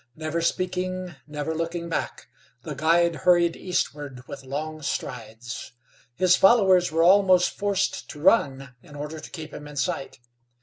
[0.15, 2.25] Never speaking, never looking back,
[2.63, 5.73] the guide hurried eastward with long strides.
[6.15, 10.17] His followers were almost forced to run in order to keep him in sight.